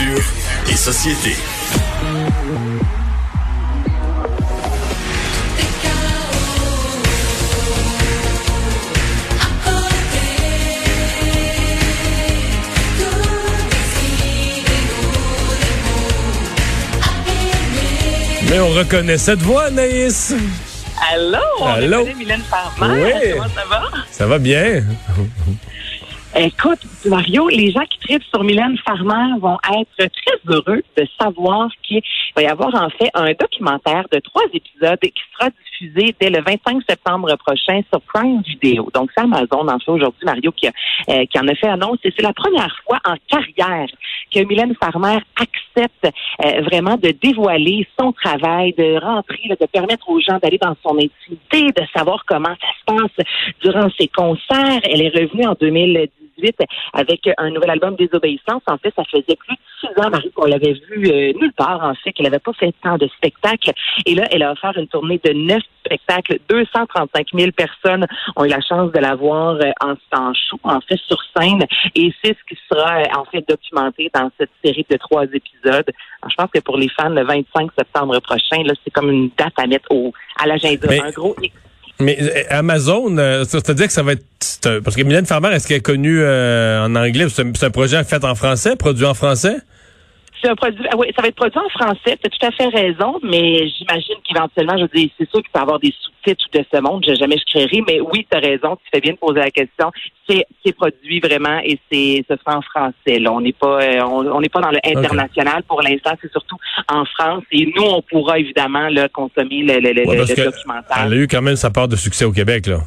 [0.00, 0.22] Culture
[0.70, 1.36] et société.
[18.48, 20.34] Mais on reconnaît cette voix, Anaïs.
[21.12, 21.98] Allô, on Allô?
[21.98, 23.04] reconnaît Mylène Farmer.
[23.04, 23.30] Oui.
[23.34, 23.82] Comment ça va?
[24.10, 24.82] Ça va bien?
[26.36, 31.68] Écoute, Mario, les gens qui tripent sur Mylène Farmer vont être très heureux de savoir
[31.82, 32.00] qu'il
[32.36, 36.40] va y avoir en fait un documentaire de trois épisodes qui sera diffusé dès le
[36.40, 38.88] 25 septembre prochain sur Prime Video.
[38.94, 40.72] Donc, c'est Amazon, en fait, aujourd'hui, Mario, qui, a-
[41.08, 41.98] euh, qui en a fait annonce.
[42.04, 43.88] Et c'est la première fois en carrière
[44.32, 50.20] que Mylène Farmer accepte euh, vraiment de dévoiler son travail, de rentrer, de permettre aux
[50.20, 52.84] gens d'aller dans son intimité, de savoir comment ça se
[53.16, 53.26] passe
[53.62, 54.80] durant ses concerts.
[54.84, 55.56] Elle est revenue en
[56.40, 56.56] 2018
[56.92, 58.62] avec un nouvel album Désobéissance.
[58.66, 61.82] En fait, ça faisait plus de six ans, Marie, qu'on l'avait vu euh, nulle part,
[61.82, 63.72] en fait, qu'elle n'avait pas fait tant de spectacles.
[64.06, 66.38] Et là, elle a offert une tournée de neuf spectacles.
[66.48, 68.06] 235 000 personnes
[68.36, 71.64] ont eu la chance de la voir euh, en, en show, en fait, sur scène.
[71.94, 75.90] Et c'est ce qui sera, euh, en fait, documenté dans cette série de trois épisodes.
[76.22, 79.30] Alors, je pense que pour les fans, le 25 septembre prochain, là, c'est comme une
[79.36, 80.86] date à mettre au, à l'agenda.
[80.88, 81.54] Mais- Un gros X.
[82.00, 84.24] Mais euh, Amazon, euh, c'est-à-dire que ça va être...
[84.82, 87.26] Parce que Mylène Farmer, est-ce qu'elle est connue euh, en anglais?
[87.30, 89.56] C'est un projet fait en français, produit en français?
[90.42, 92.16] C'est un produit, ah oui, ça va être produit en français.
[92.16, 95.50] Tu as tout à fait raison, mais j'imagine qu'éventuellement, je veux dire, c'est sûr qu'il
[95.52, 97.04] peut y avoir des sous-titres de ce monde.
[97.06, 98.76] Je jamais je créerai, mais oui, tu as raison.
[98.76, 99.90] Tu fais bien de poser la question.
[100.28, 103.18] C'est, c'est produit vraiment et c'est, ce sera en français.
[103.18, 106.12] Là, on n'est pas, euh, on n'est pas dans le international pour l'instant.
[106.22, 106.56] C'est surtout
[106.88, 111.04] en France et nous, on pourra évidemment là, consommer le, le, le, Ouais, documentaire.
[111.04, 112.78] Elle a eu quand même sa part de succès au Québec, là.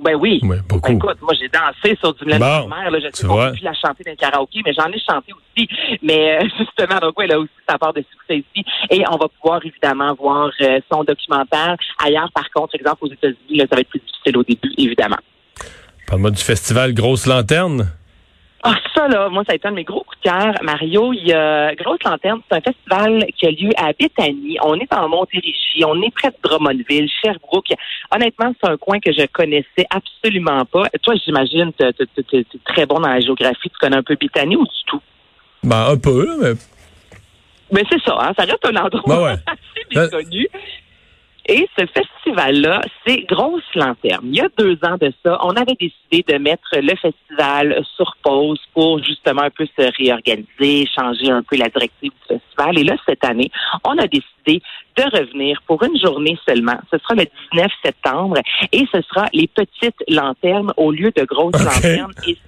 [0.00, 0.40] Ben oui.
[0.42, 0.88] Oui, beaucoup.
[0.88, 3.62] Ben, écoute, moi j'ai dansé sur du Mylène Bon, Farmer, là, je sais peut plus
[3.62, 5.68] la chanter dans le karaoké, mais j'en ai chanté aussi.
[6.02, 8.64] Mais euh, justement, donc oui, elle a aussi sa part de succès ici.
[8.90, 11.76] Et on va pouvoir évidemment voir euh, son documentaire.
[12.04, 15.18] Ailleurs, par contre, exemple aux États-Unis, là, ça va être plus difficile au début, évidemment.
[16.06, 17.92] Parle-moi du festival Grosse Lanterne.
[18.62, 20.54] Ah, ça, là, moi, ça a été un de mes gros coups de cœur.
[20.62, 24.58] Mario, il y a Grosse Lanterne, c'est un festival qui a lieu à Béthanie.
[24.62, 27.72] On est en Montérégie, on est près de Drummondville, Sherbrooke.
[28.14, 30.90] Honnêtement, c'est un coin que je connaissais absolument pas.
[31.02, 33.70] Toi, j'imagine, tu es très bon dans la géographie.
[33.70, 35.00] Tu connais un peu Béthanie ou du tout?
[35.62, 36.52] Ben, un peu, mais...
[37.72, 39.36] Mais c'est ça, hein, ça reste un endroit Ben ouais.
[39.46, 40.48] assez méconnu.
[41.50, 44.20] Et ce festival-là, c'est Grosse Lanterne.
[44.22, 48.16] Il y a deux ans de ça, on avait décidé de mettre le festival sur
[48.22, 52.78] pause pour justement un peu se réorganiser, changer un peu la directive du festival.
[52.78, 53.50] Et là, cette année,
[53.82, 54.62] on a décidé
[54.96, 56.78] de revenir pour une journée seulement.
[56.88, 58.36] Ce sera le 19 septembre
[58.70, 62.12] et ce sera les petites lanternes au lieu de grosses lanternes.
[62.28, 62.38] Et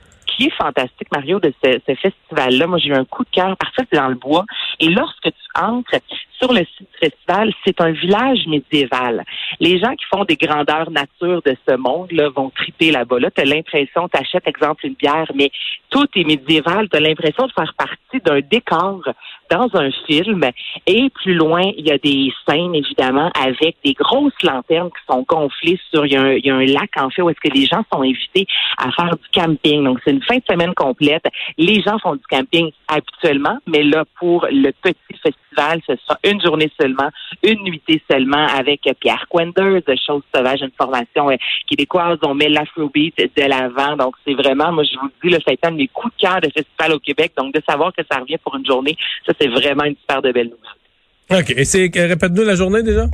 [0.50, 3.98] fantastique, Mario, de ce, festival-là, moi j'ai eu un coup de cœur parce que c'est
[3.98, 4.44] dans le bois.
[4.80, 5.97] Et lorsque tu entres
[6.41, 9.25] sur le site festival, c'est un village médiéval.
[9.60, 13.20] Les gens qui font des grandeurs nature de ce monde-là vont triper là-bas.
[13.20, 15.50] Là, tu as l'impression, tu achètes, exemple, une bière, mais
[15.91, 16.88] tout est médiéval.
[16.88, 19.02] Tu as l'impression de faire partie d'un décor
[19.50, 20.44] dans un film.
[20.86, 25.25] Et plus loin, il y a des scènes, évidemment, avec des grosses lanternes qui sont
[25.28, 26.06] gonflées sur...
[26.06, 28.47] Il y a un, lac, en fait, où est-ce que les gens sont invités
[28.78, 29.84] à faire du camping.
[29.84, 31.25] Donc, c'est de semaine complète.
[31.59, 36.41] Les gens font du camping habituellement, mais là, pour le petit festival, ce sera une
[36.43, 37.10] journée seulement,
[37.43, 41.37] une nuitée seulement avec Pierre Quenders de Choses Sauvages, une formation euh,
[41.69, 42.19] québécoise.
[42.22, 43.97] On met l'afrobeat de l'avant.
[43.97, 45.88] Donc, c'est vraiment, moi, je vous le dis, là, ça a été un de mes
[45.88, 47.32] coups de cœur de festival au Québec.
[47.37, 48.96] Donc, de savoir que ça revient pour une journée,
[49.26, 51.43] ça, c'est vraiment une super de belle nouvelle.
[51.43, 51.50] OK.
[51.56, 51.90] Et c'est...
[51.96, 53.06] euh, Répète-nous la journée, déjà?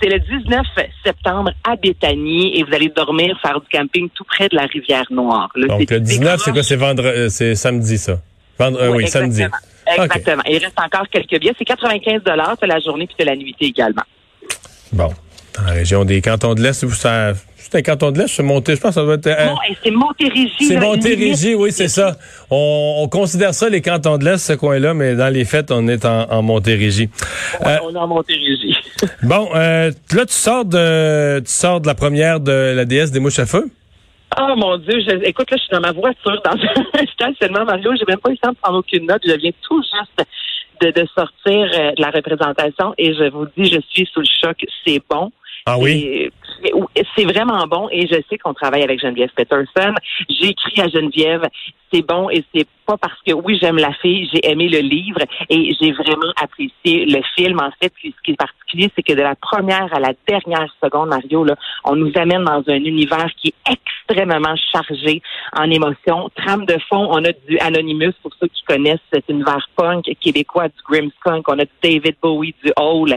[0.00, 0.64] C'est le 19
[1.04, 5.04] septembre à Béthanie et vous allez dormir, faire du camping tout près de la rivière
[5.10, 5.50] Noire.
[5.56, 6.62] Là, Donc, le 19, c'est quoi?
[6.62, 7.30] C'est vendredi...
[7.30, 8.20] C'est samedi, ça.
[8.58, 8.80] Vendre...
[8.80, 9.42] euh, Oui, oui, samedi.
[9.86, 10.42] exactement.
[10.48, 11.54] Il reste encore quelques billets.
[11.58, 12.22] C'est 95
[12.60, 14.02] c'est la journée puis c'est la nuitée également.
[14.92, 15.12] Bon.
[15.58, 17.32] Dans la région des cantons de l'Est, ça...
[17.56, 19.26] c'est un canton de l'Est, c'est monté, je pense que ça doit être...
[19.26, 20.52] euh, Bon, c'est Montérégie.
[20.60, 22.16] c'est Montérégie, oui, c'est ça.
[22.50, 25.86] On, on considère ça les cantons de l'Est, ce coin-là, mais dans les fêtes, on
[25.88, 27.08] est en, en Montérégie.
[27.64, 28.76] Ouais, Euh, on est en Montérégie.
[29.22, 33.20] Bon, euh, là, tu sors de tu sors de la première de la déesse des
[33.20, 33.68] mouches à feu?
[34.40, 36.50] Oh mon Dieu, je, écoute, là, je suis dans ma voiture, dans
[37.00, 37.92] un stationnement, Mario.
[37.98, 39.22] J'ai même pas eu le temps de prendre aucune note.
[39.26, 40.28] Je viens tout juste
[40.80, 44.26] de, de sortir euh, de la représentation et je vous dis, je suis sous le
[44.42, 44.56] choc.
[44.86, 45.30] C'est bon.
[45.68, 46.30] Ah oui?
[47.16, 49.94] C'est vraiment bon et je sais qu'on travaille avec Geneviève Peterson.
[50.28, 51.42] J'ai écrit à Geneviève,
[51.92, 55.20] c'est bon et c'est pas parce que oui, j'aime la fille, j'ai aimé le livre
[55.48, 57.60] et j'ai vraiment apprécié le film.
[57.60, 61.10] En fait, ce qui est particulier, c'est que de la première à la dernière seconde,
[61.10, 61.54] Mario, là,
[61.84, 63.77] on nous amène dans un univers qui est
[64.08, 65.22] extrêmement chargé
[65.56, 66.30] en émotions.
[66.34, 70.68] Trame de fond, on a du Anonymous pour ceux qui connaissent cet univers punk québécois,
[70.68, 73.16] du Grimmskunk, on a du David Bowie, du Hole.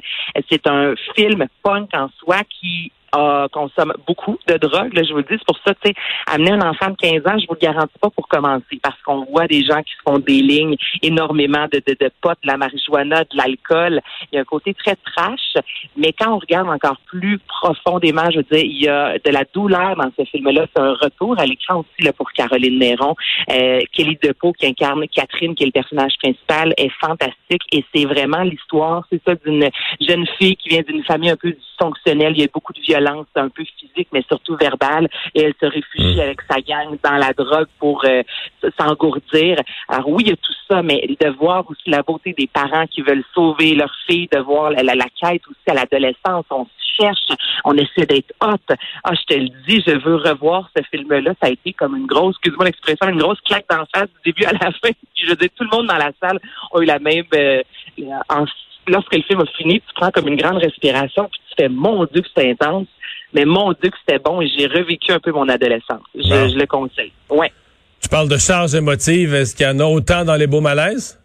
[0.49, 4.93] C'est un film punk en soi qui euh, consomme beaucoup de drogue.
[4.93, 5.95] Là, je vous le dis, c'est pour ça, tu sais,
[6.27, 9.25] amener un enfant de 15 ans, je vous le garantis pas pour commencer, parce qu'on
[9.25, 12.57] voit des gens qui se font des lignes énormément de, de, de potes, de la
[12.57, 14.01] marijuana, de l'alcool.
[14.31, 15.55] Il y a un côté très trash,
[15.97, 19.43] mais quand on regarde encore plus profondément, je veux dire, il y a de la
[19.53, 20.65] douleur dans ce film-là.
[20.73, 23.15] C'est un retour à l'écran aussi là, pour Caroline Néron.
[23.51, 28.05] Euh, Kelly Depeau, qui incarne Catherine, qui est le personnage principal, est fantastique et c'est
[28.05, 29.69] vraiment l'histoire, c'est ça, d'une
[29.99, 32.33] jeune fille qui vient d'une famille un peu dysfonctionnelle.
[32.35, 35.07] Il y a beaucoup de violence, un peu physique, mais surtout verbale.
[35.35, 38.23] Et elle se réfugie avec sa gang dans la drogue pour euh,
[38.79, 39.57] s'engourdir.
[39.87, 42.87] Alors oui, il y a tout ça, mais de voir aussi la beauté des parents
[42.87, 46.45] qui veulent sauver leur fille, de voir la, la, la quête aussi à l'adolescence.
[46.49, 46.67] On
[46.99, 47.19] cherche,
[47.63, 48.75] on essaie d'être hot.
[49.03, 51.31] Ah, je te le dis, je veux revoir ce film-là.
[51.41, 54.45] Ça a été comme une grosse, excuse-moi l'expression, une grosse claque d'en face du début
[54.45, 54.91] à la fin.
[55.15, 56.39] Puis je dire, tout le monde dans la salle
[56.73, 57.25] a eu la même...
[57.33, 57.61] euh,
[58.29, 58.45] en-
[58.87, 62.05] lorsque le film a fini, tu prends comme une grande respiration, puis tu fais, mon
[62.05, 62.87] Dieu que c'était intense,
[63.33, 66.01] mais mon Dieu que c'était bon, et j'ai revécu un peu mon adolescence.
[66.15, 66.47] Je, Bon.
[66.49, 67.11] je le conseille.
[67.29, 67.51] Ouais.
[68.01, 69.33] Tu parles de charge émotive.
[69.35, 71.19] Est-ce qu'il y en a autant dans les beaux malaises?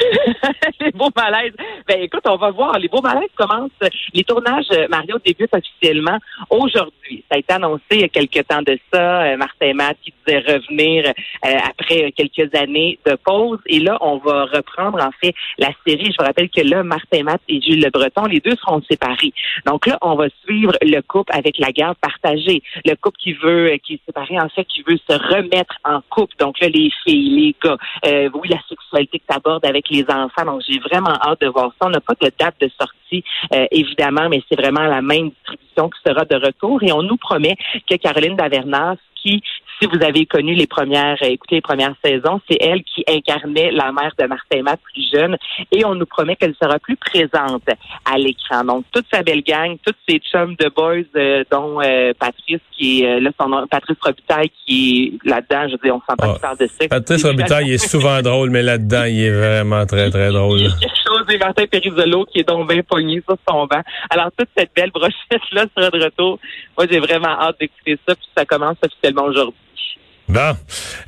[0.80, 1.52] les beaux malaises.
[1.86, 2.78] Ben écoute, on va voir.
[2.78, 3.70] Les beaux malaises commencent.
[4.14, 6.16] Les tournages, euh, Mario, débutent officiellement
[6.48, 7.22] aujourd'hui.
[7.30, 9.24] Ça a été annoncé il y a quelques temps de ça.
[9.24, 13.58] Euh, Martin Matt qui disait revenir euh, après quelques années de pause.
[13.66, 16.06] Et là, on va reprendre en fait la série.
[16.06, 19.34] Je vous rappelle que là, Martin Matt et Gilles Le Breton, les deux seront séparés.
[19.66, 22.62] Donc là, on va suivre le couple avec la garde partagée.
[22.86, 26.34] Le couple qui veut, qui est séparé en fait, qui veut se remettre en couple.
[26.38, 27.76] Donc là, les filles, les gars,
[28.06, 30.46] euh, oui, la sexualité que tu abordes avec les enfants.
[30.46, 31.86] Donc j'ai vraiment hâte de voir ça.
[31.86, 35.90] On n'a pas de date de sortie, euh, évidemment, mais c'est vraiment la même distribution
[35.90, 36.82] qui sera de retour.
[36.82, 37.56] Et on nous promet
[37.88, 39.42] que Caroline Davernas, qui,
[39.80, 43.70] si vous avez connu les premières, euh, écoutez les premières saisons, c'est elle qui incarnait
[43.70, 45.36] la mère de Martin Matt plus jeune.
[45.72, 47.64] Et on nous promet qu'elle sera plus présente
[48.04, 48.64] à l'écran.
[48.64, 53.02] Donc toute sa belle gang, toutes ses chums de boys, euh, dont euh, Patrice qui
[53.02, 55.68] est euh, là son nom, Patrice Robitaille qui est là-dedans.
[55.68, 56.88] Je veux dire, on sent pas Ah, parle de sexe.
[56.88, 60.60] Patrice Robitaille, il est souvent drôle, mais là-dedans, il est vraiment très, très drôle.
[61.06, 63.82] Chose et Martin Périsolo qui est donc bien pogné sur son banc.
[64.10, 66.38] Alors, toute cette belle brochette-là sera de retour.
[66.76, 69.54] Moi, j'ai vraiment hâte d'écouter ça, puis ça commence officiellement aujourd'hui.
[70.28, 70.56] Bon.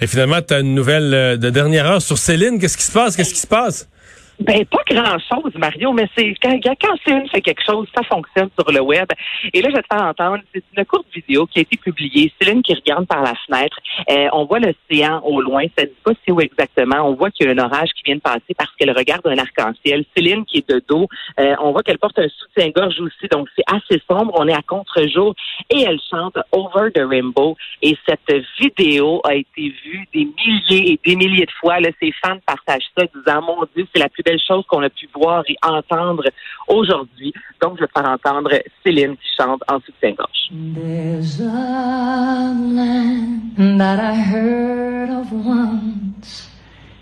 [0.00, 2.58] Et finalement, tu une nouvelle euh, de dernière heure sur Céline.
[2.58, 3.16] Qu'est-ce qui se passe?
[3.16, 3.88] Qu'est-ce qui se passe?
[4.38, 8.70] Ben, pas grand-chose, Mario, mais c'est quand, quand Céline fait quelque chose, ça fonctionne sur
[8.70, 9.06] le web.
[9.54, 12.30] Et là, je vais te faire entendre, c'est une courte vidéo qui a été publiée.
[12.40, 13.78] Céline qui regarde par la fenêtre.
[14.10, 15.64] Euh, on voit l'océan au loin.
[15.78, 17.08] Ça dit pas c'est où exactement.
[17.08, 19.38] On voit qu'il y a un orage qui vient de passer parce qu'elle regarde un
[19.38, 20.04] arc-en-ciel.
[20.14, 21.08] Céline qui est de dos.
[21.40, 23.28] Euh, on voit qu'elle porte un soutien-gorge aussi.
[23.30, 24.34] Donc, c'est assez sombre.
[24.36, 25.34] On est à contre-jour.
[25.70, 27.56] Et elle chante Over the Rainbow.
[27.80, 31.80] Et cette vidéo a été vue des milliers et des milliers de fois.
[31.80, 34.90] Là, ses fans partagent ça, disant, mon Dieu, c'est la plus belle chose qu'on a
[34.90, 36.24] pu voir et entendre
[36.66, 37.32] aujourd'hui.
[37.62, 38.50] Donc, je vais faire entendre
[38.82, 40.50] Céline qui chante en soutien-gorge.
[40.74, 46.50] There's a land that I heard of once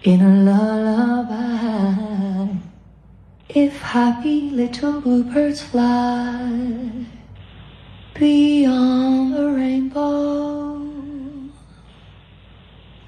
[0.04, 1.45] in a lullaby.
[3.49, 7.07] If happy little bluebirds fly
[8.19, 10.81] beyond the rainbow,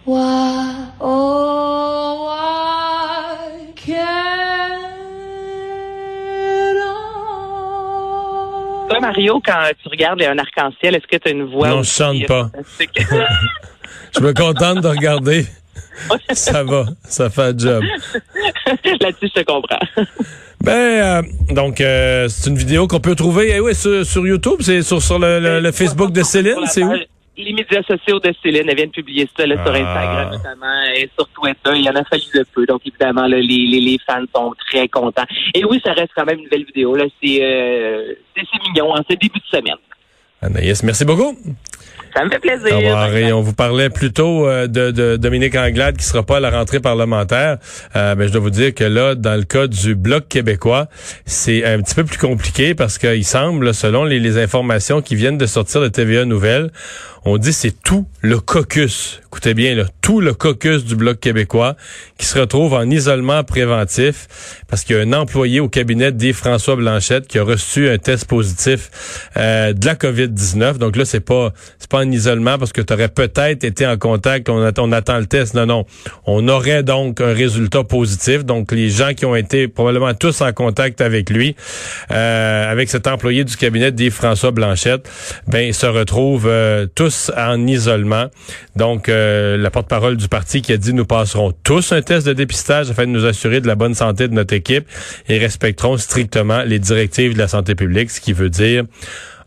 [0.05, 1.56] why, oh,
[8.99, 11.91] Toi, Mario, quand tu regardes un arc-en-ciel, est-ce que tu as une voix Non, je
[11.91, 12.45] chante pas.
[12.45, 12.99] fantastique?
[14.17, 15.45] Je me contente de regarder.
[16.33, 16.87] Ça va.
[17.05, 17.85] Ça fait le job.
[19.01, 19.79] Là-dessus, je te comprends.
[20.63, 24.61] Ben, euh, donc, euh, c'est une vidéo qu'on peut trouver eh oui, sur, sur YouTube.
[24.61, 26.65] C'est sur, sur le, le- le Facebook de Céline.
[26.67, 26.95] C'est où?
[27.39, 29.79] Les médias sociaux de Céline, elle vient de publier ça là, sur Ah.
[29.79, 31.71] Instagram notamment et sur Twitter.
[31.75, 32.65] Il y en a fallu de peu.
[32.67, 35.27] Donc, évidemment, là, les, les, les fans sont très contents.
[35.55, 36.95] Et oui, ça reste quand même une belle vidéo.
[36.97, 37.05] Là.
[37.23, 38.91] C'est, euh, c'est, mignon.
[38.93, 39.77] En ce début de semaine.
[40.43, 41.37] Anaïs, merci beaucoup.
[42.15, 42.79] Ça me fait plaisir.
[43.15, 46.51] Et on vous parlait plutôt euh, de, de Dominique Anglade qui sera pas à la
[46.51, 47.59] rentrée parlementaire.
[47.95, 50.87] Euh, ben, je dois vous dire que là, dans le cas du Bloc québécois,
[51.27, 55.37] c'est un petit peu plus compliqué parce qu'il semble, selon les, les informations qui viennent
[55.39, 56.71] de sortir de TVA Nouvelles,
[57.29, 59.21] On dit c'est tout le caucus.
[59.27, 61.75] Écoutez bien, là, tout le caucus du Bloc québécois
[62.19, 66.33] qui se retrouve en isolement préventif parce qu'il y a un employé au cabinet dit
[66.33, 70.79] François Blanchette qui a reçu un test positif euh, de la COVID-19.
[70.79, 73.99] Donc là, c'est pas c'est pas en isolement parce que tu aurais peut-être été en
[73.99, 75.55] contact, on attend, le test.
[75.55, 75.85] Non, non.
[76.27, 78.45] On aurait donc un résultat positif.
[78.45, 81.57] Donc les gens qui ont été probablement tous en contact avec lui,
[82.13, 85.11] euh, avec cet employé du cabinet dit François Blanchette,
[85.49, 88.27] ben se retrouvent euh, tous en isolement.
[88.77, 92.33] Donc euh, la porte-parole du parti qui a dit nous passerons tous un test de
[92.33, 94.87] dépistage afin de nous assurer de la bonne santé de notre équipe
[95.29, 98.85] et respecterons strictement les directives de la santé publique, ce qui veut dire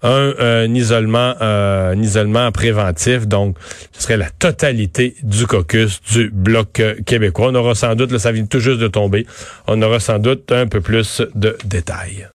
[0.02, 3.28] un, isolement euh, un isolement préventif.
[3.28, 3.58] Donc,
[3.92, 7.50] ce serait la totalité du caucus du Bloc québécois.
[7.50, 9.26] On aura sans doute, là, ça vient tout juste de tomber,
[9.68, 12.28] on aura sans doute un peu plus de détails.